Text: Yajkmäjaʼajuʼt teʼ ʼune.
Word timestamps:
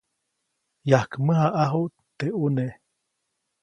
Yajkmäjaʼajuʼt 0.89 1.95
teʼ 2.17 2.29
ʼune. 2.39 2.65